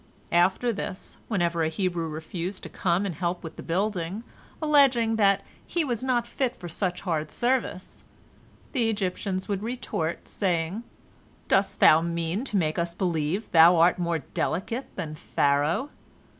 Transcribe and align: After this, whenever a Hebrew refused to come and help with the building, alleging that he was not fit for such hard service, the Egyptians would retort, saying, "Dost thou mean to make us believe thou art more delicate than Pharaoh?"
After 0.31 0.73
this, 0.73 1.17
whenever 1.27 1.61
a 1.61 1.69
Hebrew 1.69 2.07
refused 2.07 2.63
to 2.63 2.69
come 2.69 3.05
and 3.05 3.13
help 3.13 3.43
with 3.43 3.55
the 3.55 3.61
building, 3.61 4.23
alleging 4.59 5.15
that 5.17 5.43
he 5.67 5.83
was 5.83 6.03
not 6.03 6.25
fit 6.25 6.55
for 6.55 6.67
such 6.67 7.01
hard 7.01 7.29
service, 7.29 8.03
the 8.71 8.89
Egyptians 8.89 9.47
would 9.47 9.61
retort, 9.61 10.27
saying, 10.27 10.81
"Dost 11.47 11.79
thou 11.79 12.01
mean 12.01 12.43
to 12.45 12.57
make 12.57 12.79
us 12.79 12.95
believe 12.95 13.51
thou 13.51 13.75
art 13.77 13.99
more 13.99 14.17
delicate 14.17 14.87
than 14.95 15.13
Pharaoh?" 15.13 15.91